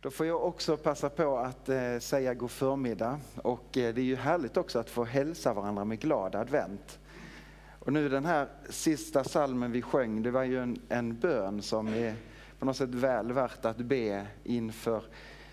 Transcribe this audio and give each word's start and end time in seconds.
Då 0.00 0.10
får 0.10 0.26
jag 0.26 0.44
också 0.44 0.76
passa 0.76 1.10
på 1.10 1.38
att 1.38 1.68
eh, 1.68 1.98
säga 1.98 2.34
god 2.34 2.50
förmiddag 2.50 3.20
och 3.36 3.76
eh, 3.76 3.94
det 3.94 4.00
är 4.00 4.04
ju 4.04 4.16
härligt 4.16 4.56
också 4.56 4.78
att 4.78 4.90
få 4.90 5.04
hälsa 5.04 5.52
varandra 5.52 5.84
med 5.84 6.00
glad 6.00 6.34
advent. 6.34 6.98
Och 7.78 7.92
nu 7.92 8.08
den 8.08 8.24
här 8.24 8.48
sista 8.68 9.24
salmen 9.24 9.72
vi 9.72 9.82
sjöng, 9.82 10.22
det 10.22 10.30
var 10.30 10.42
ju 10.42 10.62
en, 10.62 10.80
en 10.88 11.18
bön 11.18 11.62
som 11.62 11.88
är 11.88 12.14
på 12.58 12.66
något 12.66 12.76
sätt 12.76 12.88
väl 12.90 13.32
värt 13.32 13.64
att 13.64 13.76
be 13.76 14.26
inför 14.44 15.02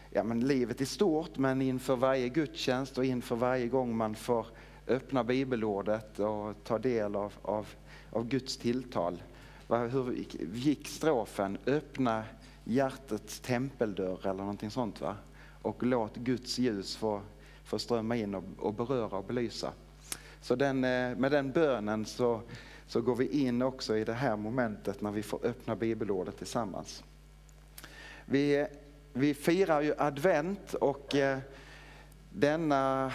ja, 0.10 0.24
men 0.24 0.48
livet 0.48 0.82
i 0.82 0.86
stort, 0.86 1.38
men 1.38 1.62
inför 1.62 1.96
varje 1.96 2.30
gudstjänst 2.30 2.98
och 2.98 3.06
inför 3.06 3.36
varje 3.36 3.68
gång 3.68 3.98
man 3.98 4.16
får 4.16 4.48
öppna 4.88 5.24
bibelordet 5.24 6.20
och 6.20 6.64
ta 6.64 6.78
del 6.78 7.16
av, 7.16 7.34
av, 7.42 7.68
av 8.12 8.28
Guds 8.28 8.58
tilltal. 8.58 9.24
Hur 9.68 10.26
gick 10.54 10.88
strofen? 10.88 11.58
Öppna 11.66 12.24
hjärtets 12.64 13.40
tempeldörr 13.40 14.28
eller 14.28 14.34
någonting 14.34 14.72
sånt. 14.72 15.02
Va? 15.02 15.16
Och 15.62 15.84
låt 15.84 16.16
Guds 16.16 16.60
ljus 16.60 16.96
få, 16.96 17.22
få 17.64 17.80
strömma 17.80 18.16
in 18.16 18.36
och, 18.36 18.44
och 18.58 18.74
beröra 18.74 19.18
och 19.18 19.26
belysa. 19.26 19.74
Så 20.42 20.56
den, 20.56 20.84
eh, 20.84 21.16
med 21.18 21.32
den 21.32 21.52
bönen 21.52 22.06
så, 22.06 22.42
så 22.88 23.02
går 23.02 23.16
vi 23.16 23.28
in 23.28 23.62
också 23.62 23.98
i 23.98 24.04
det 24.04 24.14
här 24.14 24.36
momentet 24.36 25.02
när 25.02 25.12
vi 25.12 25.24
får 25.24 25.46
öppna 25.46 25.76
bibelordet 25.76 26.38
tillsammans. 26.38 27.04
Vi, 28.26 28.68
vi 29.14 29.34
firar 29.34 29.82
ju 29.82 29.94
advent 29.98 30.74
och 30.74 31.16
eh, 31.16 31.40
denna 32.30 33.12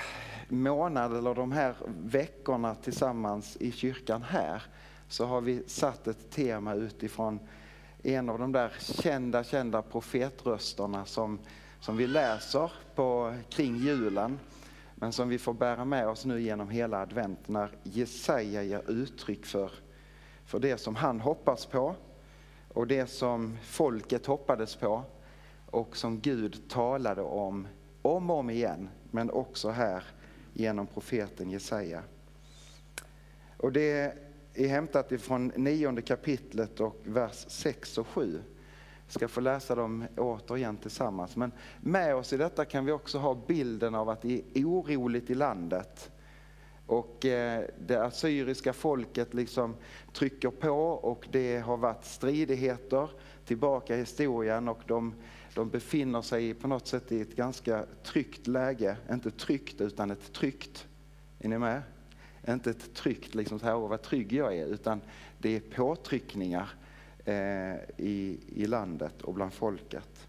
månad 0.49 1.17
eller 1.17 1.35
de 1.35 1.53
här 1.53 1.75
veckorna 2.03 2.75
tillsammans 2.75 3.57
i 3.61 3.73
kyrkan 3.73 4.23
här 4.23 4.63
så 5.09 5.27
har 5.27 5.41
vi 5.41 5.63
satt 5.67 6.07
ett 6.07 6.31
tema 6.31 6.75
utifrån 6.75 7.41
en 8.03 8.29
av 8.29 8.39
de 8.39 8.53
där 8.53 8.73
kända, 8.79 9.45
kända 9.45 9.83
profetrösterna 9.83 11.05
som, 11.05 11.39
som 11.81 11.97
vi 11.97 12.07
läser 12.07 12.73
på, 12.95 13.35
kring 13.49 13.77
julen, 13.77 14.39
men 14.95 15.13
som 15.13 15.29
vi 15.29 15.39
får 15.39 15.55
bära 15.55 15.85
med 15.85 16.09
oss 16.09 16.25
nu 16.25 16.41
genom 16.41 16.71
hela 16.71 17.01
advent 17.01 17.49
när 17.49 17.71
Jesaja 17.83 18.63
ger 18.63 18.91
uttryck 18.91 19.47
för, 19.47 19.73
för 20.45 20.59
det 20.59 20.79
som 20.79 20.97
han 20.97 21.21
hoppas 21.21 21.67
på 21.67 21.95
och 22.69 22.87
det 22.87 23.07
som 23.07 23.59
folket 23.63 24.27
hoppades 24.27 24.77
på 24.77 25.03
och 25.67 25.97
som 25.97 26.21
Gud 26.21 26.69
talade 26.69 27.23
om 27.23 27.67
om 28.03 28.31
och 28.31 28.39
om 28.39 28.51
igen, 28.51 28.89
men 29.11 29.31
också 29.31 29.71
här 29.71 30.05
genom 30.53 30.87
profeten 30.87 31.51
Jesaja. 31.51 32.03
Och 33.57 33.73
det 33.73 34.15
är 34.55 34.69
hämtat 34.69 35.13
ifrån 35.13 35.53
nionde 35.57 36.03
kapitlet 36.03 36.81
och 36.81 37.01
vers 37.05 37.45
6 37.49 37.99
och 37.99 38.07
7. 38.07 38.43
Jag 39.07 39.13
ska 39.13 39.29
få 39.29 39.41
läsa 39.41 39.75
dem 39.75 40.05
återigen 40.17 40.77
tillsammans. 40.77 41.37
Men 41.37 41.53
med 41.81 42.15
oss 42.15 42.33
i 42.33 42.37
detta 42.37 42.65
kan 42.65 42.85
vi 42.85 42.93
också 42.93 43.19
ha 43.19 43.35
bilden 43.47 43.95
av 43.95 44.09
att 44.09 44.23
det 44.23 44.43
är 44.55 44.65
oroligt 44.65 45.31
i 45.31 45.35
landet. 45.35 46.11
Och 46.87 47.25
eh, 47.25 47.65
det 47.79 48.05
assyriska 48.05 48.73
folket 48.73 49.35
liksom 49.35 49.77
trycker 50.13 50.51
på 50.51 50.89
och 50.89 51.29
det 51.33 51.59
har 51.59 51.77
varit 51.77 52.05
stridigheter 52.05 53.11
tillbaka 53.45 53.97
i 53.97 53.99
historien 53.99 54.69
och 54.69 54.81
de, 54.87 55.15
de 55.55 55.69
befinner 55.69 56.23
sig 56.23 56.55
på 56.55 56.69
något 56.69 56.87
sätt 56.87 57.13
i 57.13 57.21
ett 57.21 57.37
ganska 57.37 57.85
tryggt 58.03 58.47
läge. 58.47 58.97
Inte 59.11 59.31
tryggt 59.31 59.81
utan 59.81 60.11
ett 60.11 60.33
tryggt. 60.33 60.87
Är 61.39 61.49
ni 61.49 61.59
med? 61.59 61.83
Inte 62.53 62.71
ett 62.71 62.95
tryckt, 62.95 63.35
liksom 63.35 63.59
så 63.59 63.67
här, 63.67 63.75
vad 63.75 64.03
trygg 64.03 64.33
jag 64.33 64.57
är, 64.57 64.67
utan 64.67 65.01
det 65.39 65.57
är 65.57 65.61
påtryckningar 65.61 66.71
eh, 67.25 67.75
i, 67.97 68.41
i 68.47 68.67
landet 68.67 69.23
och 69.23 69.35
bland 69.35 69.53
folket. 69.53 70.29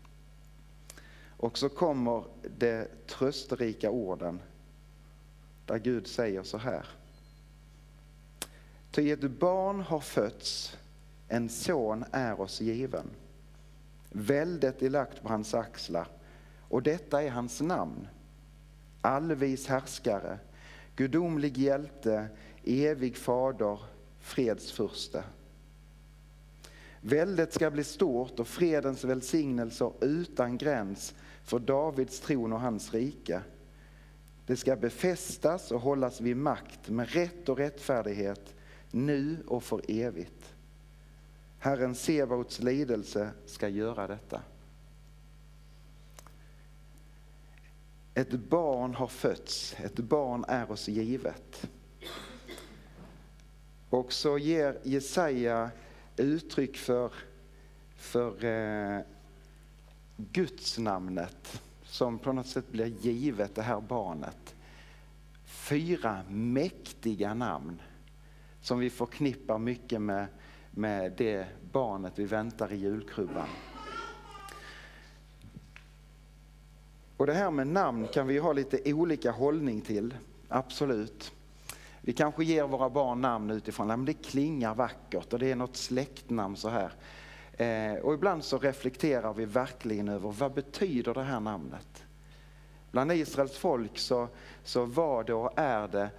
Och 1.38 1.58
så 1.58 1.70
kommer 1.70 2.24
det 2.58 3.08
trösterika 3.08 3.90
orden 3.92 4.40
där 5.66 5.78
Gud 5.78 6.08
säger 6.08 6.44
så 6.44 6.58
här. 6.58 6.86
Ty 8.92 9.12
ett 9.12 9.32
barn 9.32 9.80
har 9.80 10.00
fötts, 10.00 10.78
en 11.28 11.50
son 11.50 12.06
är 12.12 12.42
oss 12.42 12.62
given. 12.62 13.10
Väldet 14.10 14.82
är 14.82 14.90
lagt 14.90 15.22
på 15.22 15.30
hans 15.30 15.54
axlar 15.54 16.08
och 16.70 16.84
detta 16.84 17.24
är 17.24 17.30
hans 17.30 17.62
namn. 17.62 18.08
Allvis 19.02 19.68
härskare, 19.68 20.40
gudomlig 21.00 21.58
hjälte, 21.58 22.28
evig 22.64 23.18
fader, 23.18 23.80
fredsfurste. 24.20 25.24
Väldet 27.02 27.54
ska 27.54 27.72
bli 27.72 27.84
stort 27.84 28.40
och 28.40 28.48
fredens 28.48 29.04
välsignelser 29.04 29.92
utan 30.02 30.58
gräns 30.58 31.16
för 31.44 31.60
Davids 31.60 32.20
tron 32.20 32.54
och 32.54 32.60
hans 32.60 32.94
rike. 32.94 33.42
Det 34.46 34.56
ska 34.56 34.76
befästas 34.76 35.72
och 35.72 35.82
hållas 35.82 36.22
vid 36.22 36.38
makt 36.38 36.90
med 36.90 37.10
rätt 37.10 37.50
och 37.50 37.58
rättfärdighet 37.58 38.56
nu 38.92 39.38
och 39.48 39.64
för 39.64 39.82
evigt. 39.88 40.54
Herren 41.60 41.96
Sebaots 41.96 42.60
lidelse 42.60 43.30
ska 43.46 43.68
göra 43.68 44.08
detta. 44.08 44.42
Ett 48.20 48.32
barn 48.32 48.96
har 48.96 49.08
fötts, 49.08 49.76
ett 49.80 49.96
barn 49.96 50.46
är 50.48 50.72
oss 50.72 50.88
givet. 50.88 51.70
Och 53.90 54.14
så 54.14 54.38
ger 54.38 54.78
Jesaja 54.84 55.72
uttryck 56.18 56.78
för, 56.78 57.12
för 57.96 58.46
eh, 58.46 59.02
Guds 60.18 60.78
namnet 60.78 61.62
som 61.84 62.20
på 62.20 62.34
något 62.34 62.48
sätt 62.48 62.72
blir 62.72 62.86
givet 62.86 63.56
det 63.56 63.62
här 63.62 63.82
barnet. 63.82 64.56
Fyra 65.46 66.22
mäktiga 66.30 67.34
namn 67.34 67.82
som 68.62 68.80
vi 68.80 68.90
förknippar 68.90 69.58
mycket 69.58 70.02
med, 70.02 70.28
med 70.72 71.14
det 71.18 71.48
barnet 71.72 72.14
vi 72.16 72.26
väntar 72.26 72.74
i 72.74 72.76
julkrubban. 72.76 73.48
Och 77.20 77.28
det 77.28 77.34
här 77.34 77.52
med 77.52 77.68
namn 77.68 78.08
kan 78.08 78.28
vi 78.28 78.38
ha 78.38 78.54
lite 78.54 78.94
olika 78.94 79.32
hållning 79.32 79.82
till, 79.82 80.14
absolut. 80.48 81.32
Vi 82.02 82.14
kanske 82.14 82.44
ger 82.44 82.64
våra 82.64 82.90
barn 82.90 83.22
namn 83.22 83.50
utifrån, 83.50 83.88
men 83.88 84.06
det 84.06 84.14
klingar 84.14 84.76
vackert 84.76 85.34
och 85.34 85.40
det 85.40 85.52
är 85.52 85.56
något 85.56 85.76
släktnamn 85.76 86.58
så 86.58 86.70
här. 86.70 86.92
Eh, 87.54 88.00
och 88.00 88.14
ibland 88.14 88.44
så 88.44 88.58
reflekterar 88.58 89.34
vi 89.34 89.46
verkligen 89.46 90.08
över 90.10 90.32
vad 90.32 90.54
betyder 90.54 91.14
det 91.14 91.24
här 91.24 91.40
namnet? 91.40 92.04
Bland 92.92 93.12
Israels 93.12 93.58
folk 93.58 93.98
så, 93.98 94.28
så 94.64 94.86
var 94.86 95.24
det 95.24 95.34
och 95.34 95.60
är 95.60 95.88
det 95.88 96.10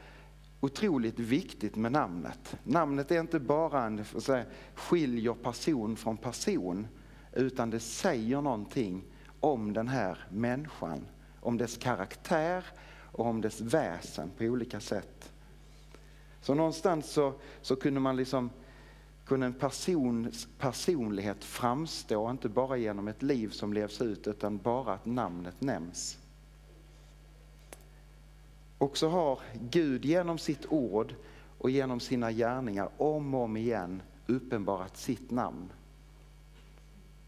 otroligt 0.60 1.18
viktigt 1.18 1.76
med 1.76 1.92
namnet. 1.92 2.56
Namnet 2.62 3.10
är 3.10 3.20
inte 3.20 3.40
bara 3.40 3.84
en, 3.84 4.04
säga, 4.04 4.44
skiljer 4.74 5.34
person 5.34 5.96
från 5.96 6.16
person, 6.16 6.86
utan 7.32 7.70
det 7.70 7.80
säger 7.80 8.40
någonting 8.40 9.04
om 9.40 9.72
den 9.72 9.88
här 9.88 10.18
människan, 10.30 11.06
om 11.40 11.58
dess 11.58 11.76
karaktär 11.76 12.64
och 13.12 13.26
om 13.26 13.40
dess 13.40 13.60
väsen 13.60 14.30
på 14.38 14.44
olika 14.44 14.80
sätt. 14.80 15.32
Så 16.40 16.54
någonstans 16.54 17.10
så, 17.10 17.32
så 17.62 17.76
kunde 17.76 18.00
man 18.00 18.16
liksom 18.16 18.50
kunde 19.30 19.46
en 19.46 19.52
persons 19.52 20.48
personlighet 20.58 21.44
framstå 21.44 22.30
inte 22.30 22.48
bara 22.48 22.76
genom 22.76 23.08
ett 23.08 23.22
liv 23.22 23.48
som 23.48 23.72
levs 23.72 24.00
ut 24.00 24.26
utan 24.26 24.58
bara 24.58 24.94
att 24.94 25.06
namnet 25.06 25.60
nämns. 25.60 26.18
Och 28.78 28.96
så 28.96 29.08
har 29.08 29.40
Gud 29.70 30.04
genom 30.04 30.38
sitt 30.38 30.66
ord 30.68 31.14
och 31.58 31.70
genom 31.70 32.00
sina 32.00 32.32
gärningar 32.32 32.88
om 32.96 33.34
och 33.34 33.40
om 33.40 33.56
igen 33.56 34.02
uppenbarat 34.26 34.96
sitt 34.96 35.30
namn. 35.30 35.72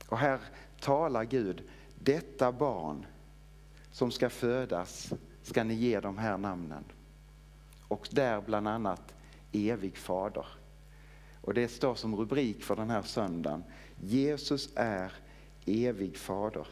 Och 0.08 0.18
här 0.18 0.40
talar 0.80 1.24
Gud 1.24 1.62
detta 2.04 2.52
barn 2.52 3.06
som 3.90 4.10
ska 4.10 4.30
födas 4.30 5.12
ska 5.42 5.64
ni 5.64 5.74
ge 5.74 6.00
de 6.00 6.18
här 6.18 6.38
namnen. 6.38 6.84
Och 7.88 8.08
där 8.10 8.40
bland 8.40 8.68
annat 8.68 9.14
evig 9.52 9.96
fader. 9.96 10.46
Och 11.40 11.54
det 11.54 11.68
står 11.68 11.94
som 11.94 12.16
rubrik 12.16 12.62
för 12.62 12.76
den 12.76 12.90
här 12.90 13.02
söndagen. 13.02 13.64
Jesus 14.00 14.68
är 14.74 15.12
evig 15.66 16.16
fader. 16.16 16.66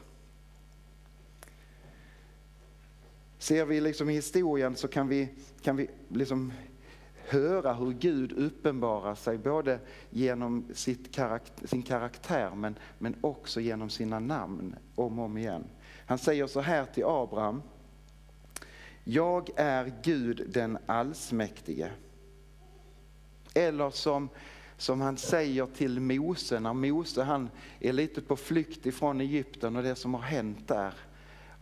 Ser 3.39 3.65
vi 3.65 3.81
liksom 3.81 4.11
i 4.11 4.15
historien 4.15 4.77
så 4.77 4.89
kan 4.89 5.09
vi, 5.09 5.29
kan 5.63 5.77
vi 5.77 5.91
liksom 6.09 6.53
höra 7.31 7.73
hur 7.73 7.93
Gud 7.93 8.33
uppenbarar 8.33 9.15
sig 9.15 9.39
både 9.39 9.79
genom 10.11 10.65
sitt 10.75 11.15
karaktär, 11.15 11.67
sin 11.67 11.83
karaktär 11.83 12.51
men, 12.55 12.79
men 12.99 13.17
också 13.21 13.61
genom 13.61 13.91
sina 13.91 14.19
namn 14.19 14.77
om 14.95 15.19
och 15.19 15.25
om 15.25 15.39
igen. 15.39 15.65
Han 16.07 16.19
säger 16.19 16.47
så 16.47 16.61
här 16.61 16.85
till 16.85 17.05
Abraham. 17.07 17.63
Jag 19.05 19.51
är 19.57 19.93
Gud 20.03 20.51
den 20.53 20.79
allsmäktige. 20.87 21.91
Eller 23.55 23.91
som, 23.91 24.29
som 24.77 25.01
han 25.01 25.17
säger 25.17 25.67
till 25.67 26.01
Mose 26.01 26.61
när 26.61 26.73
Mose 26.73 27.23
han 27.23 27.51
är 27.81 27.93
lite 27.93 28.21
på 28.21 28.37
flykt 28.37 28.87
ifrån 28.87 29.21
Egypten 29.21 29.77
och 29.77 29.83
det 29.83 29.95
som 29.95 30.15
har 30.15 30.23
hänt 30.23 30.69
där. 30.69 30.95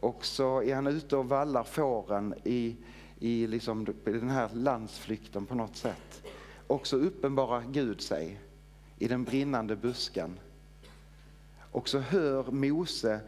Och 0.01 0.25
så 0.25 0.63
är 0.63 0.75
han 0.75 0.87
ute 0.87 1.17
och 1.17 1.29
vallar 1.29 1.65
fåren 1.65 2.35
i, 2.45 2.77
i 3.19 3.47
liksom 3.47 3.87
den 4.05 4.31
här 4.31 4.49
landsflykten 4.53 5.47
på 5.47 5.55
något 5.55 5.77
sätt. 5.77 6.23
Och 6.67 6.87
så 6.87 6.97
uppenbarar 6.97 7.63
Gud 7.71 8.01
sig 8.01 8.41
i 8.99 9.09
den 9.09 9.25
brinnande 9.25 9.77
busken. 9.77 10.39
Och 11.73 11.89
så 11.89 11.99
hör 11.99 12.51
Mose 12.51 13.21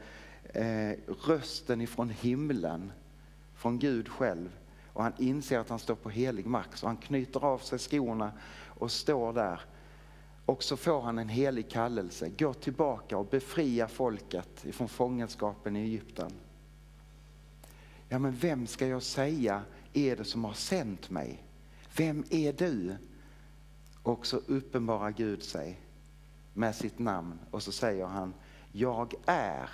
eh, 0.45 0.93
rösten 1.27 1.81
ifrån 1.81 2.11
himlen, 2.11 2.93
från 3.55 3.79
Gud 3.79 4.09
själv. 4.09 4.49
Och 4.93 5.03
han 5.03 5.13
inser 5.19 5.59
att 5.59 5.69
han 5.69 5.79
står 5.79 5.95
på 5.95 6.11
helig 6.11 6.47
mark 6.47 6.77
så 6.77 6.87
han 6.87 6.97
knyter 6.97 7.45
av 7.45 7.59
sig 7.59 7.79
skorna 7.79 8.33
och 8.67 8.91
står 8.91 9.33
där. 9.33 9.61
Och 10.47 10.63
så 10.63 10.77
får 10.77 11.01
han 11.01 11.19
en 11.19 11.29
helig 11.29 11.71
kallelse, 11.71 12.31
gå 12.39 12.55
tillbaka 12.55 13.17
och 13.17 13.27
befria 13.27 13.89
folket 13.89 14.65
ifrån 14.65 14.89
fångenskapen 14.89 15.77
i 15.77 15.81
Egypten. 15.81 16.33
Ja 18.09 18.19
men 18.19 18.33
vem 18.33 18.67
ska 18.67 18.87
jag 18.87 19.03
säga 19.03 19.63
är 19.93 20.17
det 20.17 20.25
som 20.25 20.45
har 20.45 20.53
sänt 20.53 21.11
mig? 21.11 21.43
Vem 21.97 22.25
är 22.31 22.53
du? 22.53 22.97
Och 24.03 24.27
så 24.27 24.37
uppenbarar 24.37 25.11
Gud 25.11 25.43
sig 25.43 25.81
med 26.55 26.75
sitt 26.75 26.99
namn 26.99 27.39
och 27.51 27.63
så 27.63 27.73
säger 27.73 28.07
han, 28.07 28.35
jag 28.73 29.15
är, 29.27 29.71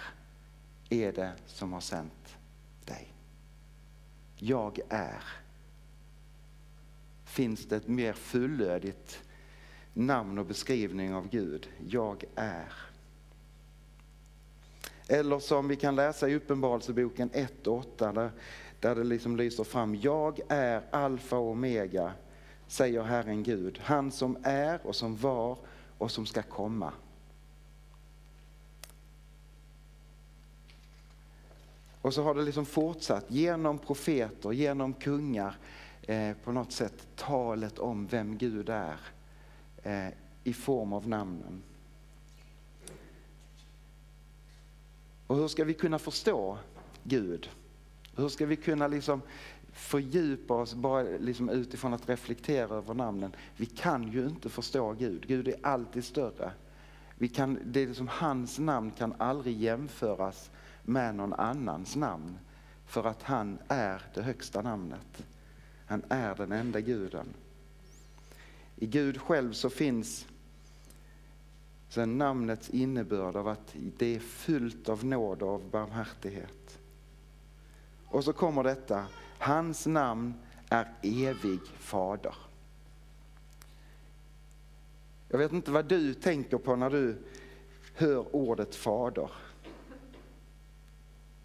är 0.89 1.13
det 1.13 1.33
som 1.47 1.73
har 1.73 1.81
sänt 1.81 2.37
dig. 2.85 3.13
Jag 4.37 4.81
är. 4.89 5.23
Finns 7.25 7.67
det 7.67 7.77
ett 7.77 7.89
mer 7.89 8.13
fullödigt 8.13 9.23
namn 9.93 10.39
och 10.39 10.47
beskrivning 10.47 11.15
av 11.15 11.29
Gud? 11.29 11.69
Jag 11.89 12.25
är. 12.35 12.73
Eller 15.09 15.39
som 15.39 15.69
vi 15.69 15.77
kan 15.77 15.97
läsa 15.97 16.29
i 16.29 16.35
Uppenbarelseboken 16.35 17.31
1 17.33 17.67
och 17.67 17.79
8 17.79 18.13
där, 18.13 18.31
där 18.81 18.95
det 18.95 19.05
liksom 19.05 19.37
lyser 19.37 19.65
fram. 19.65 19.95
Jag 19.95 20.41
är 20.49 20.83
alfa 20.91 21.37
och 21.37 21.51
omega, 21.51 22.13
säger 22.67 23.03
Herren 23.03 23.43
Gud. 23.43 23.79
Han 23.83 24.13
som 24.13 24.37
är 24.43 24.87
och 24.87 24.97
som 24.97 25.17
var 25.17 25.59
och 25.99 26.11
som 26.11 26.27
ska 26.27 26.43
komma. 26.43 26.93
Och 32.01 32.15
så 32.15 32.23
har 32.23 32.35
det 32.35 32.43
liksom 32.43 32.67
fortsatt 32.67 33.25
genom 33.29 33.79
profeter, 33.79 34.53
genom 34.53 34.95
kungar, 34.95 35.57
eh, 36.03 36.37
på 36.45 36.53
något 36.53 36.73
sätt 36.73 37.07
talet 37.17 37.79
om 37.79 38.07
vem 38.07 38.39
Gud 38.39 38.69
är 38.69 39.01
eh, 39.83 40.09
i 40.45 40.53
form 40.53 40.93
av 40.93 41.09
namnen. 41.09 41.63
Och 45.27 45.37
hur 45.37 45.49
ska 45.49 45.65
vi 45.65 45.75
kunna 45.75 45.99
förstå 45.99 46.59
Gud? 47.03 47.51
Hur 48.17 48.29
ska 48.29 48.47
vi 48.47 48.57
kunna 48.57 48.89
liksom 48.89 49.23
fördjupa 49.73 50.55
oss 50.55 50.75
bara 50.75 51.03
liksom 51.03 51.49
utifrån 51.51 51.95
att 51.95 52.09
reflektera 52.09 52.77
över 52.77 52.95
namnen? 52.95 53.33
Vi 53.57 53.67
kan 53.67 54.13
ju 54.13 54.27
inte 54.27 54.49
förstå 54.49 54.93
Gud. 54.93 55.27
Gud 55.27 55.49
är 55.49 55.57
alltid 55.63 56.05
större. 56.05 56.53
Vi 57.19 57.29
kan, 57.29 57.59
det 57.65 57.81
är 57.81 57.87
liksom, 57.87 58.09
hans 58.09 58.59
namn 58.59 58.91
kan 58.91 59.15
aldrig 59.19 59.61
jämföras 59.61 60.51
med 60.83 61.15
någon 61.15 61.33
annans 61.33 61.97
namn. 61.97 62.39
För 62.87 63.05
att 63.05 63.23
han 63.23 63.59
är 63.69 64.03
det 64.15 64.23
högsta 64.23 64.63
namnet. 64.63 65.25
Han 65.87 66.03
är 66.09 66.35
den 66.35 66.53
enda 66.53 66.81
guden. 66.81 67.27
I 68.77 68.87
Gud 68.87 69.21
själv 69.21 69.53
så 69.53 69.71
finns 69.71 70.27
sen 71.89 72.19
namnets 72.19 72.71
innebörd 72.71 73.37
av 73.37 73.49
att 73.49 73.75
det 73.99 74.15
är 74.15 74.21
fyllt 74.21 74.89
av 74.89 75.05
nåd 75.05 75.43
och 75.43 75.49
av 75.49 75.71
barmhärtighet. 75.71 76.76
Och 78.09 78.25
så 78.25 78.33
kommer 78.33 78.65
detta, 78.65 79.07
hans 79.39 79.87
namn 79.87 80.35
är 80.69 80.95
evig 81.03 81.61
fader. 81.79 82.35
Jag 85.29 85.39
vet 85.39 85.53
inte 85.53 85.71
vad 85.71 85.85
du 85.85 86.15
tänker 86.15 86.59
på 86.59 86.77
när 86.77 86.91
du 86.91 87.19
hör 87.95 88.37
ordet 88.37 88.75
fader. 88.75 89.31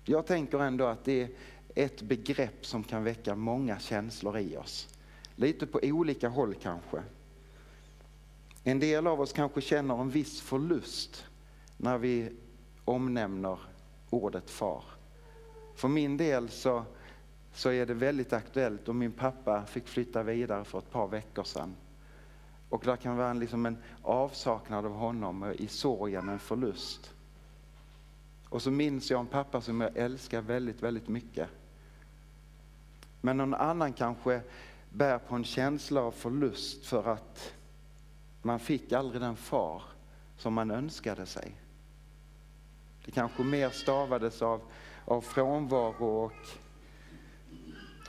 Jag 0.03 0.25
tänker 0.25 0.59
ändå 0.59 0.85
att 0.85 1.05
det 1.05 1.21
är 1.21 1.29
ett 1.75 2.01
begrepp 2.01 2.65
som 2.65 2.83
kan 2.83 3.03
väcka 3.03 3.35
många 3.35 3.79
känslor 3.79 4.37
i 4.37 4.57
oss. 4.57 4.87
Lite 5.35 5.67
på 5.67 5.79
olika 5.83 6.29
håll 6.29 6.55
kanske. 6.61 7.03
En 8.63 8.79
del 8.79 9.07
av 9.07 9.21
oss 9.21 9.33
kanske 9.33 9.61
känner 9.61 10.01
en 10.01 10.09
viss 10.09 10.41
förlust 10.41 11.25
när 11.77 11.97
vi 11.97 12.31
omnämner 12.85 13.59
ordet 14.09 14.49
far. 14.49 14.83
För 15.81 15.87
min 15.87 16.17
del 16.17 16.49
så, 16.49 16.85
så 17.53 17.71
är 17.71 17.85
det 17.85 17.93
väldigt 17.93 18.33
aktuellt 18.33 18.87
och 18.87 18.95
min 18.95 19.11
pappa 19.11 19.65
fick 19.65 19.87
flytta 19.87 20.23
vidare 20.23 20.63
för 20.63 20.79
ett 20.79 20.91
par 20.91 21.07
veckor 21.07 21.43
sedan. 21.43 21.75
Och 22.69 22.81
där 22.85 22.95
kan 22.95 23.17
vara 23.17 23.33
liksom 23.33 23.65
en 23.65 23.77
avsaknad 24.01 24.85
av 24.85 24.93
honom 24.93 25.53
i 25.57 25.67
sorgen, 25.67 26.29
en 26.29 26.39
förlust. 26.39 27.13
Och 28.49 28.61
så 28.61 28.71
minns 28.71 29.11
jag 29.11 29.19
en 29.19 29.27
pappa 29.27 29.61
som 29.61 29.81
jag 29.81 29.97
älskar 29.97 30.41
väldigt, 30.41 30.83
väldigt 30.83 31.07
mycket. 31.07 31.49
Men 33.21 33.37
någon 33.37 33.53
annan 33.53 33.93
kanske 33.93 34.41
bär 34.89 35.17
på 35.17 35.35
en 35.35 35.43
känsla 35.43 36.01
av 36.01 36.11
förlust 36.11 36.85
för 36.85 37.07
att 37.07 37.53
man 38.41 38.59
fick 38.59 38.91
aldrig 38.91 39.21
den 39.21 39.35
far 39.35 39.83
som 40.37 40.53
man 40.53 40.71
önskade 40.71 41.25
sig. 41.25 41.55
Det 43.05 43.11
kanske 43.11 43.43
mer 43.43 43.69
stavades 43.69 44.41
av, 44.41 44.61
av 45.05 45.21
frånvaro 45.21 46.05
och, 46.05 46.33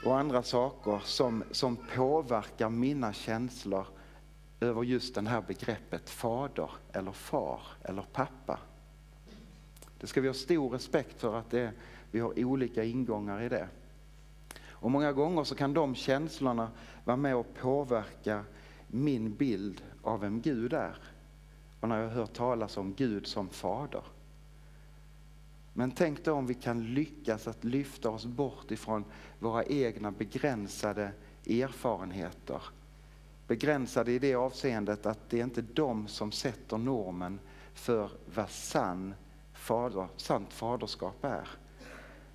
och 0.05 0.19
andra 0.19 0.43
saker 0.43 1.01
som, 1.03 1.43
som 1.51 1.77
påverkar 1.95 2.69
mina 2.69 3.13
känslor 3.13 3.85
över 4.59 4.83
just 4.83 5.15
det 5.15 5.29
här 5.29 5.41
begreppet 5.41 6.09
fader 6.09 6.69
eller 6.93 7.11
far 7.11 7.61
eller 7.83 8.01
pappa. 8.01 8.59
Det 9.99 10.07
ska 10.07 10.21
vi 10.21 10.27
ha 10.27 10.33
stor 10.33 10.69
respekt 10.69 11.21
för 11.21 11.35
att 11.35 11.49
det, 11.49 11.71
vi 12.11 12.19
har 12.19 12.45
olika 12.45 12.83
ingångar 12.83 13.41
i 13.41 13.49
det. 13.49 13.67
Och 14.67 14.91
många 14.91 15.11
gånger 15.11 15.43
så 15.43 15.55
kan 15.55 15.73
de 15.73 15.95
känslorna 15.95 16.71
vara 17.03 17.17
med 17.17 17.35
och 17.35 17.55
påverka 17.61 18.43
min 18.87 19.35
bild 19.35 19.81
av 20.01 20.19
vem 20.19 20.41
Gud 20.41 20.73
är. 20.73 20.97
Och 21.79 21.89
när 21.89 22.01
jag 22.01 22.09
hör 22.09 22.25
talas 22.25 22.77
om 22.77 22.93
Gud 22.93 23.27
som 23.27 23.49
fader. 23.49 24.03
Men 25.73 25.91
tänk 25.91 26.25
då 26.25 26.33
om 26.33 26.47
vi 26.47 26.53
kan 26.53 26.93
lyckas 26.93 27.47
att 27.47 27.63
lyfta 27.63 28.09
oss 28.09 28.25
bort 28.25 28.71
ifrån 28.71 29.05
våra 29.39 29.63
egna 29.63 30.11
begränsade 30.11 31.11
erfarenheter. 31.47 32.61
Begränsade 33.47 34.11
i 34.11 34.19
det 34.19 34.35
avseendet 34.35 35.05
att 35.05 35.29
det 35.29 35.39
är 35.39 35.43
inte 35.43 35.61
de 35.61 36.07
som 36.07 36.31
sätter 36.31 36.77
normen 36.77 37.39
för 37.73 38.09
vad 38.35 38.49
sann 38.49 39.13
fader, 39.53 40.07
sant 40.17 40.53
faderskap 40.53 41.23
är. 41.23 41.47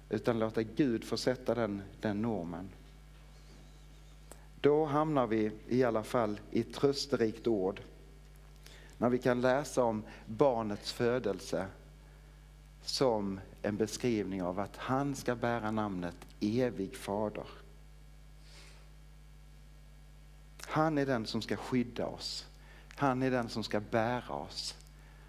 Utan 0.09 0.39
låta 0.39 0.63
Gud 0.63 1.05
få 1.05 1.17
sätta 1.17 1.55
den, 1.55 1.83
den 2.01 2.23
normen. 2.23 2.69
Då 4.61 4.85
hamnar 4.85 5.27
vi 5.27 5.53
i 5.69 5.85
alla 5.85 6.03
fall 6.03 6.41
i 6.51 6.61
ett 6.61 6.75
trösterikt 6.75 7.47
ord. 7.47 7.81
När 8.99 9.09
vi 9.09 9.19
kan 9.19 9.41
läsa 9.41 9.85
om 9.85 10.03
barnets 10.27 10.93
födelse 10.93 11.67
som 12.83 13.41
en 13.63 13.77
beskrivning 13.77 14.43
av 14.43 14.59
att 14.59 14.77
han 14.77 15.15
ska 15.15 15.35
bära 15.35 15.71
namnet 15.71 16.17
evig 16.41 16.97
fader. 16.97 17.47
Han 20.67 20.99
är 20.99 21.07
den 21.07 21.27
som 21.27 21.43
ska 21.43 21.57
skydda 21.57 22.07
oss. 22.07 22.47
Han 22.97 23.23
är 23.23 23.31
den 23.31 23.49
som 23.49 23.65
ska 23.65 23.81
bära 23.81 24.35
oss. 24.35 24.77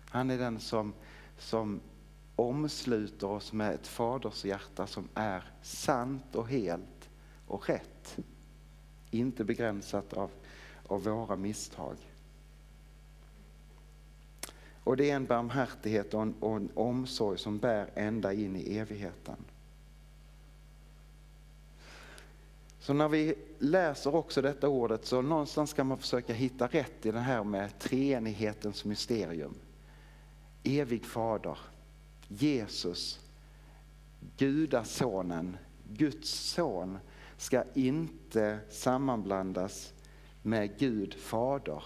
Han 0.09 0.29
är 0.29 0.37
den 0.37 0.59
som, 0.59 0.93
som 1.37 1.79
omsluter 2.35 3.27
oss 3.27 3.53
med 3.53 3.73
ett 3.73 3.87
fadershjärta 3.87 4.87
som 4.87 5.07
är 5.13 5.51
sant 5.61 6.35
och 6.35 6.47
helt 6.47 7.09
och 7.47 7.69
rätt. 7.69 8.17
Inte 9.11 9.43
begränsat 9.43 10.13
av, 10.13 10.31
av 10.87 11.03
våra 11.03 11.35
misstag. 11.35 11.95
Och 14.89 14.97
det 14.97 15.09
är 15.09 15.15
en 15.15 15.25
barmhärtighet 15.25 16.13
och 16.13 16.21
en, 16.21 16.33
och 16.39 16.55
en 16.55 16.69
omsorg 16.73 17.37
som 17.37 17.57
bär 17.57 17.89
ända 17.95 18.33
in 18.33 18.55
i 18.55 18.77
evigheten. 18.77 19.35
Så 22.79 22.93
när 22.93 23.09
vi 23.09 23.35
läser 23.59 24.15
också 24.15 24.41
detta 24.41 24.67
ordet 24.67 25.05
så 25.05 25.21
någonstans 25.21 25.69
ska 25.69 25.83
man 25.83 25.97
försöka 25.97 26.33
hitta 26.33 26.67
rätt 26.67 27.05
i 27.05 27.11
det 27.11 27.19
här 27.19 27.43
med 27.43 27.79
treenighetens 27.79 28.85
mysterium. 28.85 29.55
Evig 30.63 31.05
fader, 31.05 31.57
Jesus, 32.27 33.19
Gudasonen, 34.37 35.57
Guds 35.89 36.29
son, 36.29 36.97
ska 37.37 37.63
inte 37.73 38.59
sammanblandas 38.69 39.93
med 40.41 40.79
Gud 40.79 41.13
fader. 41.13 41.83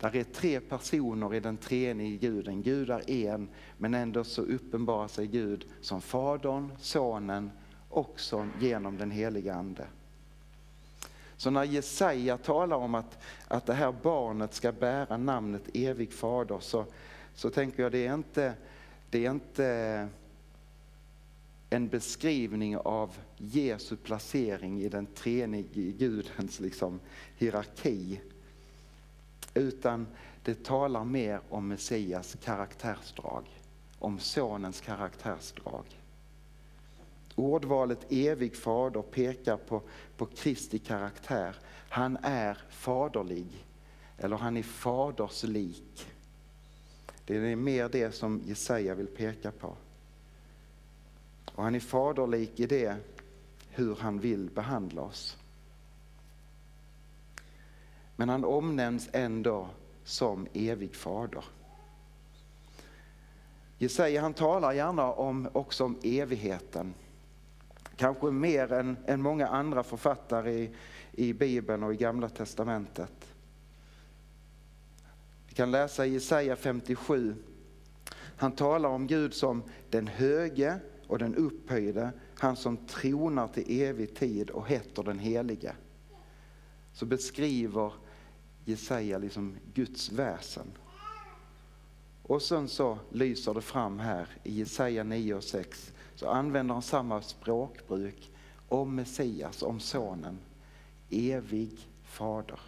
Där 0.00 0.16
är 0.16 0.24
tre 0.24 0.60
personer 0.60 1.34
i 1.34 1.40
den 1.40 1.56
treenige 1.56 2.16
guden. 2.16 2.62
Gud 2.62 2.90
är 2.90 3.10
en, 3.10 3.48
men 3.78 3.94
ändå 3.94 4.24
så 4.24 4.42
uppenbarar 4.42 5.08
sig 5.08 5.26
Gud 5.26 5.66
som 5.80 6.00
Fadern, 6.00 6.72
Sonen 6.78 7.50
och 7.88 8.20
som 8.20 8.52
genom 8.60 8.98
den 8.98 9.10
helige 9.10 9.54
Ande. 9.54 9.86
Så 11.36 11.50
när 11.50 11.64
Jesaja 11.64 12.38
talar 12.38 12.76
om 12.76 12.94
att, 12.94 13.18
att 13.48 13.66
det 13.66 13.74
här 13.74 13.94
barnet 14.02 14.54
ska 14.54 14.72
bära 14.72 15.16
namnet 15.16 15.62
evig 15.74 16.12
fader 16.12 16.58
så, 16.60 16.84
så 17.34 17.50
tänker 17.50 17.82
jag 17.82 17.92
det 17.92 18.06
är 18.06 18.14
inte, 18.14 18.54
det 19.10 19.26
är 19.26 19.30
inte 19.30 20.08
en 21.70 21.88
beskrivning 21.88 22.76
av 22.76 23.10
Jesu 23.36 23.96
placering 23.96 24.80
i 24.80 24.88
den 24.88 25.06
treenige 25.06 25.92
Gudens 25.98 26.60
liksom, 26.60 27.00
hierarki. 27.36 28.20
Utan 29.54 30.06
det 30.42 30.64
talar 30.64 31.04
mer 31.04 31.40
om 31.48 31.68
Messias 31.68 32.36
karaktärsdrag, 32.44 33.44
om 33.98 34.18
sonens 34.18 34.80
karaktärsdrag. 34.80 35.84
Ordvalet 37.34 38.12
evig 38.12 38.56
fader 38.56 39.02
pekar 39.02 39.56
på, 39.56 39.82
på 40.16 40.26
Kristi 40.26 40.78
karaktär. 40.78 41.56
Han 41.88 42.18
är 42.22 42.58
faderlig, 42.70 43.66
eller 44.18 44.36
han 44.36 44.56
är 44.56 44.62
faderslik. 44.62 46.06
Det 47.24 47.36
är 47.36 47.56
mer 47.56 47.88
det 47.88 48.12
som 48.12 48.42
Jesaja 48.46 48.94
vill 48.94 49.06
peka 49.06 49.50
på. 49.50 49.76
Och 51.54 51.62
han 51.62 51.74
är 51.74 51.80
faderlik 51.80 52.60
i 52.60 52.66
det 52.66 52.96
hur 53.70 53.96
han 53.96 54.18
vill 54.20 54.50
behandla 54.50 55.02
oss. 55.02 55.36
Men 58.20 58.28
han 58.28 58.44
omnämns 58.44 59.08
ändå 59.12 59.68
som 60.04 60.46
evig 60.52 60.94
fader. 60.94 61.44
Jesaja 63.78 64.20
han 64.20 64.34
talar 64.34 64.72
gärna 64.72 65.12
om, 65.12 65.48
också 65.52 65.84
om 65.84 65.98
evigheten. 66.02 66.94
Kanske 67.96 68.26
mer 68.26 68.72
än, 68.72 68.96
än 69.06 69.22
många 69.22 69.48
andra 69.48 69.82
författare 69.82 70.52
i, 70.52 70.74
i 71.12 71.32
Bibeln 71.32 71.82
och 71.82 71.94
i 71.94 71.96
Gamla 71.96 72.28
Testamentet. 72.28 73.34
Vi 75.48 75.54
kan 75.54 75.70
läsa 75.70 76.06
i 76.06 76.12
Jesaja 76.12 76.56
57. 76.56 77.34
Han 78.36 78.52
talar 78.52 78.88
om 78.88 79.06
Gud 79.06 79.34
som 79.34 79.62
den 79.90 80.06
höge 80.06 80.78
och 81.06 81.18
den 81.18 81.34
upphöjde, 81.34 82.10
han 82.38 82.56
som 82.56 82.76
tronar 82.76 83.48
till 83.48 83.82
evig 83.82 84.14
tid 84.14 84.50
och 84.50 84.68
heter 84.68 85.02
den 85.02 85.18
helige. 85.18 85.74
Så 86.92 87.06
beskriver 87.06 87.92
Jesaja 88.70 89.18
liksom 89.18 89.56
Guds 89.74 90.12
väsen. 90.12 90.66
Och 92.22 92.42
sen 92.42 92.68
så 92.68 92.98
lyser 93.12 93.54
det 93.54 93.60
fram 93.60 93.98
här 93.98 94.28
i 94.42 94.58
Jesaja 94.58 95.04
9 95.04 95.34
och 95.34 95.44
6 95.44 95.92
så 96.14 96.28
använder 96.28 96.74
han 96.74 96.82
samma 96.82 97.22
språkbruk 97.22 98.30
om 98.68 98.94
Messias, 98.94 99.62
om 99.62 99.80
sonen. 99.80 100.38
Evig 101.10 101.88
fader. 102.04 102.60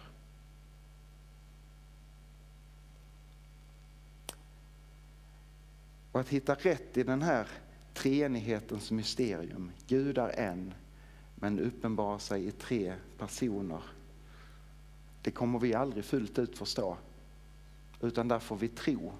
Och 6.11 6.19
att 6.19 6.29
hitta 6.29 6.55
rätt 6.55 6.97
i 6.97 7.03
den 7.03 7.21
här 7.21 7.47
treenighetens 7.93 8.91
mysterium. 8.91 9.71
Gud 9.87 10.17
är 10.17 10.39
en, 10.39 10.73
men 11.35 11.59
uppenbarar 11.59 12.19
sig 12.19 12.47
i 12.47 12.51
tre 12.51 12.93
personer. 13.17 13.81
Det 15.23 15.31
kommer 15.31 15.59
vi 15.59 15.73
aldrig 15.73 16.05
fullt 16.05 16.39
ut 16.39 16.57
förstå. 16.57 16.97
Utan 18.01 18.27
där 18.27 18.39
får 18.39 18.55
vi 18.55 18.67
tro. 18.67 19.11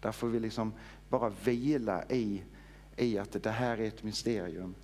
Där 0.00 0.12
får 0.12 0.28
vi 0.28 0.40
liksom 0.40 0.72
bara 1.08 1.28
vila 1.44 2.04
i, 2.08 2.42
i 2.96 3.18
att 3.18 3.42
det 3.42 3.50
här 3.50 3.78
är 3.78 3.88
ett 3.88 4.02
mysterium. 4.02 4.74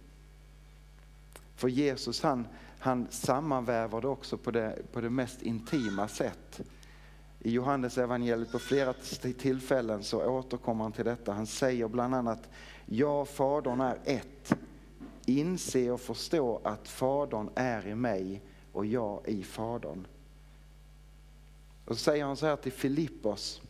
För 1.56 1.68
Jesus 1.68 2.22
han, 2.22 2.46
han 2.78 3.06
sammanväver 3.10 4.00
det 4.00 4.08
också 4.08 4.38
på 4.38 4.50
det, 4.50 4.82
på 4.92 5.00
det 5.00 5.10
mest 5.10 5.42
intima 5.42 6.08
sätt. 6.08 6.60
I 7.40 7.50
Johannes 7.50 7.98
evangeliet 7.98 8.52
på 8.52 8.58
flera 8.58 8.92
tillfällen 9.38 10.04
så 10.04 10.26
återkommer 10.26 10.84
han 10.84 10.92
till 10.92 11.04
detta. 11.04 11.32
Han 11.32 11.46
säger 11.46 11.88
bland 11.88 12.14
annat 12.14 12.48
jag 12.86 13.28
Fadern 13.28 13.80
är 13.80 13.98
ett. 14.04 14.54
Inse 15.26 15.90
och 15.90 16.00
förstå 16.00 16.60
att 16.64 16.88
Fadern 16.88 17.50
är 17.54 17.86
i 17.86 17.94
mig 17.94 18.42
och 18.72 18.86
jag 18.86 19.28
i 19.28 19.42
Fadern. 19.42 20.06
Och 21.88 21.98
så 21.98 22.02
säger 22.02 22.24
han 22.24 22.36
så 22.36 22.46
här 22.46 22.56
till 22.56 22.72
Filippos. 22.72 23.62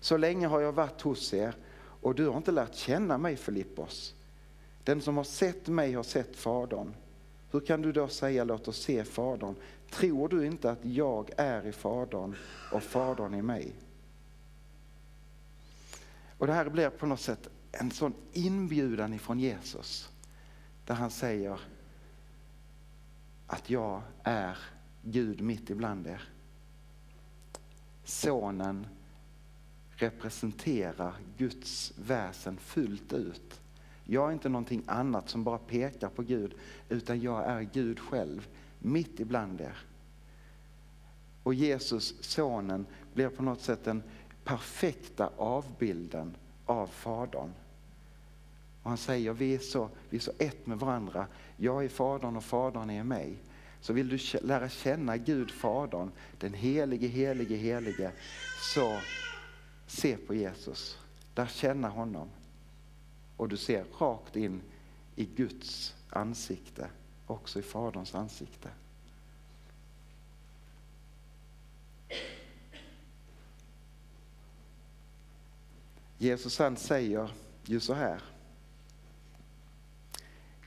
Så 0.00 0.16
länge 0.16 0.46
har 0.46 0.60
jag 0.60 0.72
varit 0.72 1.00
hos 1.00 1.34
er 1.34 1.56
och 1.76 2.14
du 2.14 2.28
har 2.28 2.36
inte 2.36 2.52
lärt 2.52 2.74
känna 2.74 3.18
mig 3.18 3.36
Filippos. 3.36 4.14
Den 4.84 5.02
som 5.02 5.16
har 5.16 5.24
sett 5.24 5.68
mig 5.68 5.92
har 5.92 6.02
sett 6.02 6.36
Fadern. 6.36 6.94
Hur 7.50 7.60
kan 7.60 7.82
du 7.82 7.92
då 7.92 8.08
säga 8.08 8.44
låt 8.44 8.68
oss 8.68 8.82
se 8.82 9.04
Fadern? 9.04 9.54
Tror 9.90 10.28
du 10.28 10.46
inte 10.46 10.70
att 10.70 10.84
jag 10.84 11.30
är 11.36 11.66
i 11.66 11.72
Fadern 11.72 12.36
och 12.72 12.82
Fadern 12.82 13.34
i 13.34 13.42
mig? 13.42 13.72
Och 16.38 16.46
det 16.46 16.52
här 16.52 16.68
blir 16.68 16.90
på 16.90 17.06
något 17.06 17.20
sätt 17.20 17.48
en 17.72 17.90
sån 17.90 18.14
inbjudan 18.32 19.14
ifrån 19.14 19.38
Jesus. 19.38 20.10
Där 20.86 20.94
han 20.94 21.10
säger 21.10 21.60
att 23.46 23.70
jag 23.70 24.02
är 24.22 24.58
Gud 25.02 25.40
mitt 25.40 25.70
ibland 25.70 26.06
er. 26.06 26.31
Sonen 28.12 28.86
representerar 29.90 31.14
Guds 31.36 31.92
väsen 31.96 32.56
fullt 32.56 33.12
ut. 33.12 33.60
Jag 34.04 34.28
är 34.28 34.32
inte 34.32 34.48
någonting 34.48 34.82
annat 34.86 35.28
som 35.28 35.44
bara 35.44 35.58
pekar 35.58 36.08
på 36.08 36.22
Gud, 36.22 36.54
utan 36.88 37.20
jag 37.20 37.44
är 37.44 37.62
Gud 37.62 38.00
själv, 38.00 38.48
mitt 38.78 39.20
ibland 39.20 39.60
er. 39.60 39.76
Och 41.42 41.54
Jesus, 41.54 42.14
sonen, 42.20 42.86
blir 43.14 43.28
på 43.28 43.42
något 43.42 43.60
sätt 43.60 43.84
den 43.84 44.02
perfekta 44.44 45.30
avbilden 45.36 46.36
av 46.66 46.86
Fadern. 46.86 47.52
Och 48.82 48.88
han 48.88 48.98
säger, 48.98 49.32
vi 49.32 49.54
är, 49.54 49.58
så, 49.58 49.88
vi 50.10 50.16
är 50.16 50.20
så 50.20 50.32
ett 50.38 50.66
med 50.66 50.78
varandra. 50.78 51.26
Jag 51.56 51.84
är 51.84 51.88
Fadern 51.88 52.36
och 52.36 52.44
Fadern 52.44 52.90
är 52.90 53.04
mig. 53.04 53.36
Så 53.82 53.92
vill 53.92 54.08
du 54.08 54.38
lära 54.42 54.68
känna 54.68 55.16
Gud 55.16 55.50
Fadern, 55.50 56.10
den 56.38 56.54
helige, 56.54 57.08
helige, 57.08 57.56
helige, 57.56 58.12
så 58.74 59.00
se 59.86 60.16
på 60.16 60.34
Jesus. 60.34 60.98
Där 61.34 61.46
känna 61.46 61.88
honom. 61.88 62.28
Och 63.36 63.48
du 63.48 63.56
ser 63.56 63.84
rakt 63.98 64.36
in 64.36 64.62
i 65.16 65.24
Guds 65.24 65.94
ansikte, 66.08 66.90
också 67.26 67.58
i 67.58 67.62
Faderns 67.62 68.14
ansikte. 68.14 68.68
Jesus 76.18 76.58
han 76.58 76.76
säger 76.76 77.32
ju 77.64 77.80
så 77.80 77.94
här. 77.94 78.22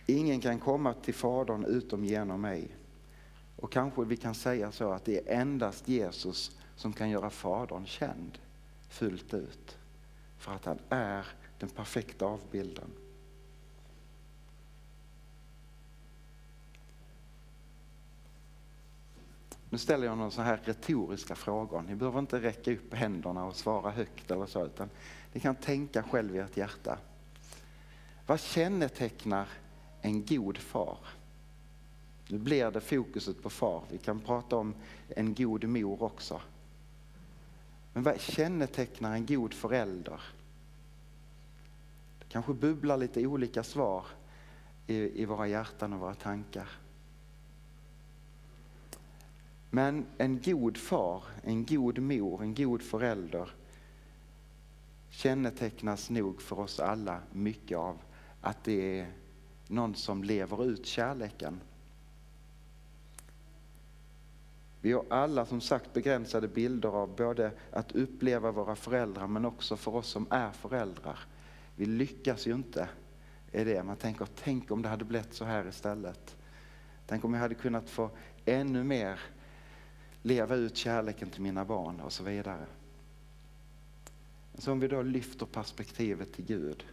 Ingen 0.05 0.41
kan 0.41 0.59
komma 0.59 0.93
till 0.93 1.13
Fadern 1.13 1.65
utom 1.65 2.05
genom 2.05 2.41
mig. 2.41 2.75
Och 3.55 3.71
kanske 3.71 4.03
vi 4.03 4.17
kan 4.17 4.35
säga 4.35 4.71
så 4.71 4.91
att 4.91 5.05
det 5.05 5.17
är 5.17 5.41
endast 5.41 5.87
Jesus 5.87 6.57
som 6.75 6.93
kan 6.93 7.09
göra 7.09 7.29
Fadern 7.29 7.85
känd 7.85 8.37
fullt 8.89 9.33
ut. 9.33 9.77
För 10.37 10.51
att 10.51 10.65
han 10.65 10.79
är 10.89 11.25
den 11.59 11.69
perfekta 11.69 12.25
avbilden. 12.25 12.91
Nu 19.69 19.77
ställer 19.77 20.07
jag 20.07 20.17
några 20.17 20.31
så 20.31 20.41
här 20.41 20.61
retoriska 20.63 21.35
frågor. 21.35 21.81
Ni 21.81 21.95
behöver 21.95 22.19
inte 22.19 22.41
räcka 22.41 22.71
upp 22.73 22.93
händerna 22.93 23.45
och 23.45 23.55
svara 23.55 23.91
högt 23.91 24.31
eller 24.31 24.45
så, 24.45 24.65
utan 24.65 24.89
ni 25.33 25.39
kan 25.39 25.55
tänka 25.55 26.03
själv 26.03 26.35
i 26.35 26.39
ert 26.39 26.57
hjärta. 26.57 26.97
Vad 28.25 28.39
kännetecknar 28.39 29.47
en 30.01 30.25
god 30.25 30.57
far? 30.57 30.97
Nu 32.27 32.37
blir 32.37 32.71
det 32.71 32.81
fokuset 32.81 33.43
på 33.43 33.49
far. 33.49 33.83
Vi 33.91 33.97
kan 33.97 34.19
prata 34.19 34.55
om 34.55 34.73
en 35.09 35.33
god 35.33 35.63
mor 35.63 36.03
också. 36.03 36.41
Men 37.93 38.03
vad 38.03 38.21
kännetecknar 38.21 39.13
en 39.13 39.25
god 39.25 39.53
förälder? 39.53 40.21
Det 42.19 42.25
kanske 42.29 42.53
bubblar 42.53 42.97
lite 42.97 43.27
olika 43.27 43.63
svar 43.63 44.05
i, 44.87 45.21
i 45.21 45.25
våra 45.25 45.47
hjärtan 45.47 45.93
och 45.93 45.99
våra 45.99 46.15
tankar. 46.15 46.69
Men 49.69 50.05
en 50.17 50.41
god 50.41 50.77
far, 50.77 51.23
en 51.43 51.65
god 51.65 51.99
mor, 51.99 52.41
en 52.41 52.55
god 52.55 52.81
förälder 52.81 53.49
kännetecknas 55.15 56.09
nog 56.09 56.41
för 56.41 56.59
oss 56.59 56.79
alla 56.79 57.19
mycket 57.31 57.77
av 57.77 57.97
att 58.41 58.63
det 58.63 58.99
är 58.99 59.07
någon 59.67 59.95
som 59.95 60.23
lever 60.23 60.65
ut 60.65 60.85
kärleken. 60.85 61.61
Vi 64.85 64.93
har 64.93 65.05
alla 65.09 65.45
som 65.45 65.61
sagt 65.61 65.93
begränsade 65.93 66.47
bilder 66.47 66.89
av 66.89 67.15
både 67.15 67.51
att 67.71 67.91
uppleva 67.91 68.51
våra 68.51 68.75
föräldrar 68.75 69.27
men 69.27 69.45
också 69.45 69.77
för 69.77 69.95
oss 69.95 70.07
som 70.07 70.27
är 70.29 70.51
föräldrar. 70.51 71.19
Vi 71.75 71.85
lyckas 71.85 72.47
ju 72.47 72.53
inte 72.53 72.89
i 73.51 73.63
det. 73.63 73.83
Man 73.83 73.97
tänker, 73.97 74.27
tänk 74.43 74.71
om 74.71 74.81
det 74.81 74.89
hade 74.89 75.05
blivit 75.05 75.33
så 75.33 75.45
här 75.45 75.67
istället. 75.67 76.35
Tänk 77.07 77.25
om 77.25 77.33
jag 77.33 77.41
hade 77.41 77.55
kunnat 77.55 77.89
få 77.89 78.09
ännu 78.45 78.83
mer 78.83 79.19
leva 80.21 80.55
ut 80.55 80.77
kärleken 80.77 81.29
till 81.29 81.41
mina 81.41 81.65
barn 81.65 81.99
och 81.99 82.13
så 82.13 82.23
vidare. 82.23 82.65
Så 84.57 84.71
om 84.71 84.79
vi 84.79 84.87
då 84.87 85.01
lyfter 85.01 85.45
perspektivet 85.45 86.33
till 86.33 86.45
Gud 86.45 86.85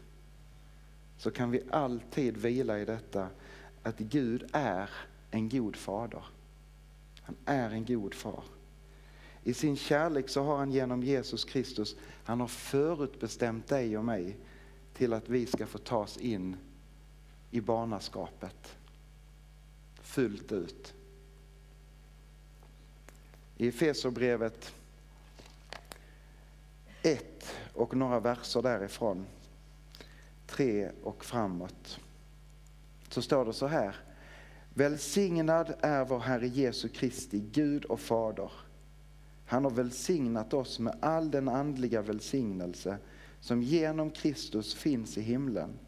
så 1.18 1.30
kan 1.30 1.50
vi 1.50 1.62
alltid 1.70 2.36
vila 2.36 2.78
i 2.78 2.84
detta 2.84 3.28
att 3.82 3.98
Gud 3.98 4.50
är 4.52 4.90
en 5.30 5.48
god 5.48 5.76
fader. 5.76 6.24
Han 7.22 7.36
är 7.44 7.70
en 7.70 7.84
god 7.84 8.14
far. 8.14 8.44
I 9.44 9.54
sin 9.54 9.76
kärlek 9.76 10.28
så 10.28 10.42
har 10.42 10.56
han 10.56 10.72
genom 10.72 11.02
Jesus 11.02 11.44
Kristus, 11.44 11.96
han 12.24 12.40
har 12.40 12.48
förutbestämt 12.48 13.66
dig 13.66 13.98
och 13.98 14.04
mig 14.04 14.36
till 14.94 15.12
att 15.12 15.28
vi 15.28 15.46
ska 15.46 15.66
få 15.66 15.78
tas 15.78 16.16
in 16.16 16.56
i 17.50 17.60
barnaskapet 17.60 18.76
fullt 20.02 20.52
ut. 20.52 20.94
I 23.56 23.68
Efeserbrevet 23.68 24.74
1 27.02 27.54
och 27.74 27.96
några 27.96 28.20
verser 28.20 28.62
därifrån, 28.62 29.26
3 30.46 30.90
och 31.02 31.24
framåt, 31.24 32.00
så 33.08 33.22
står 33.22 33.44
det 33.44 33.52
så 33.52 33.66
här. 33.66 33.96
Välsignad 34.74 35.74
är 35.80 36.04
vår 36.04 36.18
Herre 36.18 36.48
Jesu 36.48 36.88
Kristi 36.88 37.40
Gud 37.52 37.84
och 37.84 38.00
Fader. 38.00 38.50
Han 39.46 39.64
har 39.64 39.70
välsignat 39.70 40.54
oss 40.54 40.78
med 40.78 40.98
all 41.00 41.30
den 41.30 41.48
andliga 41.48 42.02
välsignelse 42.02 42.98
som 43.40 43.62
genom 43.62 44.10
Kristus 44.10 44.74
finns 44.74 45.18
i 45.18 45.20
himlen. 45.20 45.78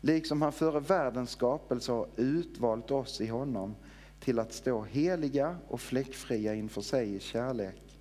Liksom 0.00 0.42
han 0.42 0.52
före 0.52 0.80
världens 0.80 1.30
skapelse 1.30 1.92
har 1.92 2.08
utvalt 2.16 2.90
oss 2.90 3.20
i 3.20 3.26
honom 3.26 3.74
till 4.20 4.38
att 4.38 4.52
stå 4.52 4.82
heliga 4.82 5.56
och 5.68 5.80
fläckfria 5.80 6.54
inför 6.54 6.80
sig 6.80 7.14
i 7.14 7.20
kärlek. 7.20 7.98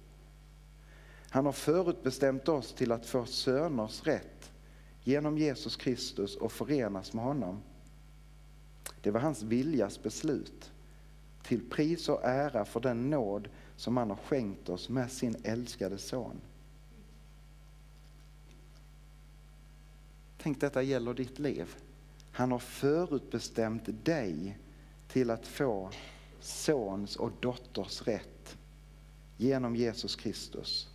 Han 1.30 1.46
har 1.46 1.54
förutbestämt 1.54 2.50
oss 2.50 2.74
till 2.74 2.92
att 2.92 3.06
få 3.06 3.26
söners 3.26 4.04
rätt 4.04 4.52
genom 5.04 5.38
Jesus 5.38 5.76
Kristus 5.76 6.36
och 6.36 6.52
förenas 6.52 7.14
med 7.14 7.24
honom. 7.24 7.62
Det 9.04 9.12
var 9.12 9.20
hans 9.20 9.44
viljas 9.44 10.04
beslut 10.04 10.72
till 11.44 11.70
pris 11.70 12.10
och 12.10 12.24
ära 12.24 12.66
för 12.66 12.80
den 12.80 13.10
nåd 13.10 13.50
som 13.76 13.98
han 13.98 14.10
har 14.10 14.18
skänkt 14.18 14.70
oss 14.70 14.90
med 14.90 15.12
sin 15.12 15.36
älskade 15.44 15.98
son. 15.98 16.42
Tänk 20.38 20.62
detta 20.62 20.82
gäller 20.82 21.14
ditt 21.14 21.40
liv. 21.40 21.76
Han 22.32 22.52
har 22.52 22.60
förutbestämt 22.60 24.06
dig 24.06 24.58
till 25.08 25.30
att 25.30 25.48
få 25.48 25.90
sons 26.40 27.16
och 27.16 27.32
dotters 27.40 28.02
rätt 28.02 28.58
genom 29.38 29.76
Jesus 29.76 30.16
Kristus 30.16 30.88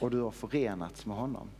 och 0.00 0.10
du 0.10 0.20
har 0.20 0.30
förenats 0.30 1.06
med 1.06 1.16
honom. 1.16 1.50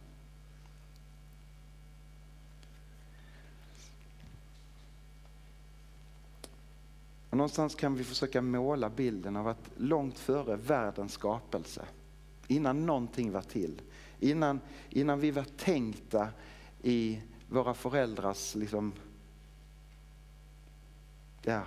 Och 7.38 7.40
någonstans 7.40 7.74
kan 7.74 7.94
vi 7.94 8.04
försöka 8.04 8.42
måla 8.42 8.90
bilden 8.90 9.36
av 9.36 9.48
att 9.48 9.70
långt 9.76 10.18
före 10.18 10.56
världens 10.56 11.12
skapelse, 11.12 11.84
innan 12.46 12.86
någonting 12.86 13.32
var 13.32 13.42
till, 13.42 13.82
innan, 14.20 14.60
innan 14.90 15.20
vi 15.20 15.30
var 15.30 15.44
tänkta 15.44 16.28
i 16.82 17.22
våra 17.48 17.74
föräldrars 17.74 18.54
liksom, 18.54 18.92
ja, 21.42 21.62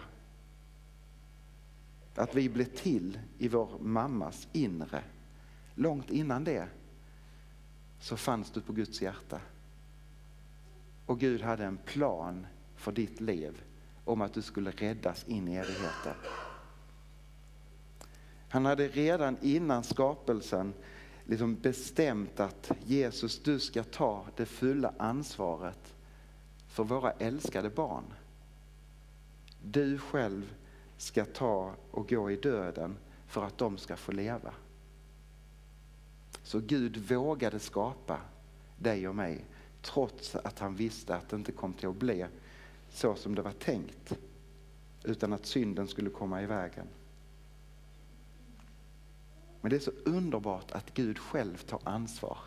att 2.15 2.35
vi 2.35 2.49
blev 2.49 2.65
till 2.65 3.19
i 3.37 3.47
vår 3.47 3.79
mammas 3.79 4.47
inre. 4.51 5.03
Långt 5.75 6.09
innan 6.09 6.43
det 6.43 6.67
så 7.99 8.17
fanns 8.17 8.51
du 8.51 8.61
på 8.61 8.73
Guds 8.73 9.01
hjärta. 9.01 9.41
Och 11.05 11.19
Gud 11.19 11.41
hade 11.41 11.65
en 11.65 11.77
plan 11.77 12.47
för 12.75 12.91
ditt 12.91 13.21
liv 13.21 13.63
om 14.05 14.21
att 14.21 14.33
du 14.33 14.41
skulle 14.41 14.71
räddas 14.71 15.27
in 15.27 15.47
i 15.47 15.55
evigheten. 15.55 16.13
Han 18.49 18.65
hade 18.65 18.87
redan 18.87 19.37
innan 19.41 19.83
skapelsen 19.83 20.73
liksom 21.25 21.55
bestämt 21.55 22.39
att 22.39 22.71
Jesus, 22.85 23.43
du 23.43 23.59
ska 23.59 23.83
ta 23.83 24.25
det 24.35 24.45
fulla 24.45 24.93
ansvaret 24.97 25.95
för 26.67 26.83
våra 26.83 27.11
älskade 27.11 27.69
barn. 27.69 28.03
Du 29.63 29.97
själv 29.97 30.53
ska 30.97 31.25
ta 31.25 31.73
och 31.91 32.09
gå 32.09 32.31
i 32.31 32.35
döden 32.35 32.97
för 33.27 33.43
att 33.43 33.57
de 33.57 33.77
ska 33.77 33.95
få 33.95 34.11
leva. 34.11 34.53
Så 36.43 36.59
Gud 36.59 36.97
vågade 36.97 37.59
skapa 37.59 38.21
dig 38.77 39.07
och 39.07 39.15
mig 39.15 39.45
trots 39.81 40.35
att 40.35 40.59
han 40.59 40.75
visste 40.75 41.15
att 41.15 41.29
det 41.29 41.35
inte 41.35 41.51
kom 41.51 41.73
till 41.73 41.89
att 41.89 41.95
bli 41.95 42.25
så 42.91 43.15
som 43.15 43.35
det 43.35 43.41
var 43.41 43.51
tänkt 43.51 44.17
utan 45.03 45.33
att 45.33 45.45
synden 45.45 45.87
skulle 45.87 46.09
komma 46.09 46.41
i 46.41 46.45
vägen. 46.45 46.87
Men 49.61 49.69
det 49.69 49.75
är 49.75 49.79
så 49.79 49.91
underbart 50.05 50.71
att 50.71 50.93
Gud 50.93 51.19
själv 51.19 51.57
tar 51.57 51.79
ansvar 51.83 52.37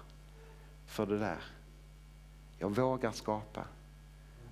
för 0.87 1.07
det 1.07 1.19
där. 1.19 1.45
Jag 2.59 2.71
vågar 2.75 3.13
skapa 3.13 3.65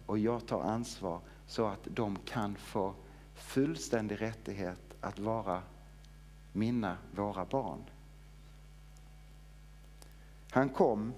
och 0.07 0.18
jag 0.18 0.46
tar 0.46 0.62
ansvar 0.62 1.20
så 1.46 1.66
att 1.66 1.85
de 1.85 2.18
kan 2.18 2.57
få 2.57 2.94
fullständig 3.35 4.20
rättighet 4.20 4.94
att 5.00 5.18
vara 5.18 5.62
mina, 6.52 6.96
våra 7.12 7.44
barn. 7.44 7.85
Han 10.50 10.68
kom 10.68 11.12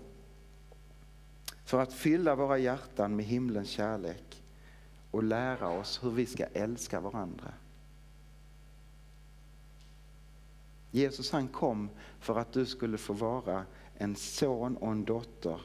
för 1.65 1.81
att 1.81 1.93
fylla 1.93 2.35
våra 2.35 2.59
hjärtan 2.59 3.17
med 3.17 3.25
himlens 3.25 3.69
kärlek 3.69 4.44
och 5.15 5.23
lära 5.23 5.69
oss 5.69 6.05
hur 6.05 6.11
vi 6.11 6.27
ska 6.27 6.45
älska 6.45 7.01
varandra. 7.01 7.53
Jesus 10.91 11.31
han 11.31 11.49
kom 11.49 11.91
för 12.21 12.39
att 12.39 12.53
du 12.53 12.67
skulle 12.67 12.99
få 12.99 13.13
vara 13.13 13.65
en 13.95 14.17
son 14.17 14.77
och 14.77 14.93
en 14.93 15.05
dotter 15.05 15.61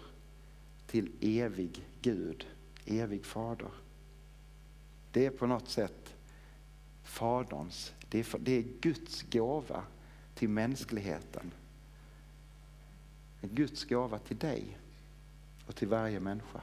till 0.88 1.12
evig 1.22 1.88
Gud, 2.02 2.48
evig 2.86 3.26
fader. 3.26 3.72
Det 5.12 5.26
är 5.26 5.30
på 5.32 5.48
något 5.48 5.70
sätt 5.70 6.16
Faderns, 7.04 7.94
det 8.10 8.20
är, 8.20 8.40
det 8.40 8.52
är 8.52 8.64
Guds 8.82 9.22
gåva 9.22 9.84
till 10.36 10.50
mänskligheten. 10.50 11.52
Guds 13.42 13.86
gåva 13.86 14.20
till 14.20 14.38
dig 14.38 14.78
och 15.68 15.76
till 15.76 15.88
varje 15.88 16.20
människa. 16.20 16.62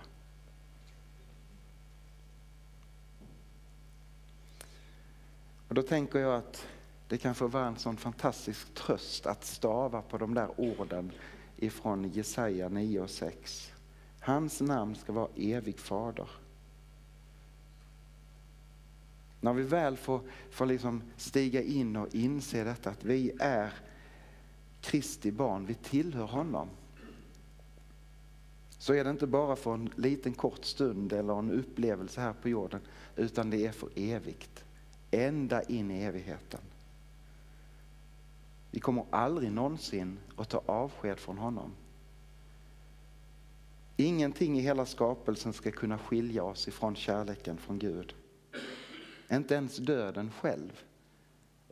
Och 5.69 5.75
då 5.75 5.83
tänker 5.83 6.19
jag 6.19 6.35
att 6.35 6.67
det 7.09 7.19
kan 7.19 7.35
få 7.35 7.47
vara 7.47 7.67
en 7.67 7.77
sån 7.77 7.97
fantastisk 7.97 8.75
tröst 8.75 9.27
att 9.27 9.45
stava 9.45 10.03
på 10.03 10.19
de 10.19 10.35
där 10.35 10.61
orden 10.61 11.13
ifrån 11.57 12.09
Jesaja 12.09 12.69
9 12.69 13.01
och 13.01 13.11
6. 13.11 13.73
Hans 14.21 14.61
namn 14.61 14.97
ska 14.97 15.13
vara 15.13 15.29
evig 15.37 15.79
fader. 15.79 16.29
När 19.41 19.53
vi 19.53 19.63
väl 19.63 19.97
får, 19.97 20.21
får 20.51 20.67
liksom 20.67 21.03
stiga 21.17 21.63
in 21.63 21.97
och 21.97 22.15
inse 22.15 22.65
detta 22.65 22.91
att 22.91 23.05
vi 23.05 23.33
är 23.39 23.73
Kristi 24.81 25.33
barn, 25.33 25.67
vi 25.67 25.75
tillhör 25.75 26.27
honom. 26.27 26.69
Så 28.79 28.95
är 28.95 29.05
det 29.05 29.11
inte 29.11 29.27
bara 29.27 29.57
för 29.57 29.75
en 29.75 29.91
liten 29.97 30.33
kort 30.33 30.65
stund 30.65 31.13
eller 31.13 31.39
en 31.39 31.51
upplevelse 31.51 32.21
här 32.21 32.33
på 32.33 32.49
jorden 32.49 32.81
utan 33.17 33.51
det 33.51 33.67
är 33.67 33.73
för 33.73 33.89
evigt. 33.95 34.66
Ända 35.17 35.63
in 35.63 35.91
i 35.91 36.03
evigheten. 36.03 36.61
Vi 38.71 38.81
kommer 38.81 39.07
aldrig 39.11 39.53
någonsin 39.53 40.19
att 40.37 40.49
ta 40.49 40.63
avsked 40.67 41.19
från 41.19 41.39
honom. 41.39 41.73
Ingenting 43.97 44.59
i 44.59 44.61
hela 44.61 44.87
skapelsen 44.87 45.53
ska 45.53 45.71
kunna 45.71 45.99
skilja 45.99 46.43
oss 46.43 46.69
ifrån 46.69 46.97
kärleken 46.97 47.59
från 47.59 47.79
Gud. 47.79 48.15
Inte 49.31 49.55
ens 49.55 49.77
döden 49.77 50.31
själv, 50.31 50.81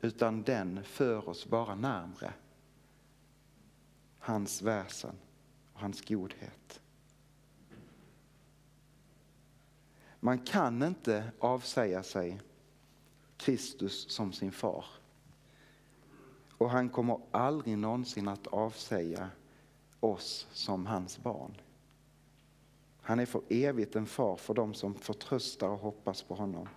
utan 0.01 0.43
den 0.43 0.85
för 0.85 1.29
oss 1.29 1.47
bara 1.47 1.75
närmre 1.75 2.33
hans 4.19 4.63
väsen 4.63 5.15
och 5.73 5.81
hans 5.81 6.09
godhet. 6.09 6.81
Man 10.21 10.39
kan 10.39 10.83
inte 10.83 11.33
avsäga 11.39 12.03
sig 12.03 12.41
Kristus 13.37 14.11
som 14.11 14.33
sin 14.33 14.53
far. 14.53 14.85
Och 16.59 16.71
han 16.71 16.89
kommer 16.89 17.19
aldrig 17.31 17.79
någonsin 17.79 18.29
att 18.29 18.47
avsäga 18.47 19.31
oss 20.01 20.47
som 20.53 20.87
hans 20.87 21.19
barn. 21.19 21.55
Han 23.01 23.21
är 23.21 23.27
för 23.27 23.43
evigt 23.49 23.97
en 23.97 24.07
far 24.07 24.37
för 24.37 24.55
dem 24.55 24.75
som 24.75 24.95
förtröstar 24.95 25.69
och 25.69 25.79
hoppas 25.79 26.23
på 26.23 26.35
honom. 26.35 26.69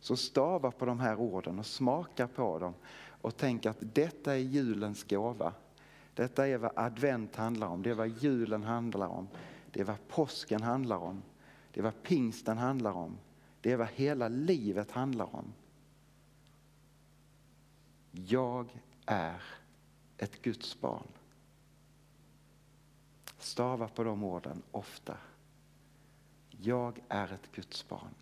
Så 0.00 0.16
stava 0.16 0.70
på 0.70 0.84
de 0.84 1.00
här 1.00 1.16
orden 1.16 1.58
och 1.58 1.66
smaka 1.66 2.28
på 2.28 2.58
dem 2.58 2.74
och 3.22 3.36
tänk 3.36 3.66
att 3.66 3.76
detta 3.80 4.32
är 4.32 4.38
julens 4.38 5.04
gåva. 5.04 5.52
Detta 6.14 6.48
är 6.48 6.58
vad 6.58 6.72
advent 6.74 7.36
handlar 7.36 7.66
om, 7.66 7.82
det 7.82 7.90
är 7.90 7.94
vad 7.94 8.08
julen 8.08 8.62
handlar 8.62 9.06
om, 9.08 9.28
det 9.72 9.80
är 9.80 9.84
vad 9.84 10.08
påsken 10.08 10.62
handlar 10.62 10.96
om, 10.96 11.22
det 11.72 11.80
är 11.80 11.84
vad 11.84 12.02
pingsten 12.02 12.58
handlar 12.58 12.92
om, 12.92 13.18
det 13.62 13.72
är 13.72 13.76
vad 13.76 13.88
hela 13.88 14.28
livet 14.28 14.90
handlar 14.90 15.34
om. 15.34 15.52
Jag 18.10 18.80
är 19.06 19.42
ett 20.18 20.42
Guds 20.42 20.80
barn. 20.80 21.06
Stava 23.38 23.88
på 23.88 24.04
de 24.04 24.24
orden 24.24 24.62
ofta. 24.70 25.16
Jag 26.50 27.00
är 27.08 27.32
ett 27.32 27.52
Guds 27.52 27.88
barn. 27.88 28.14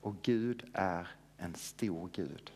Och 0.00 0.16
Gud 0.22 0.70
är 0.72 1.08
en 1.36 1.54
stor 1.54 2.10
Gud. 2.12 2.52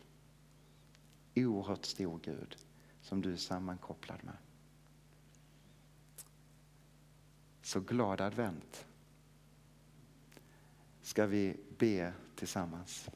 Oerhört 1.35 1.85
stor 1.85 2.19
Gud 2.23 2.57
som 3.01 3.21
du 3.21 3.33
är 3.33 3.37
sammankopplad 3.37 4.23
med. 4.23 4.37
Så 7.61 7.79
glad 7.79 8.21
advent. 8.21 8.85
Ska 11.05 11.25
vi 11.25 11.57
be 11.77 12.13
tillsammans. 12.35 13.09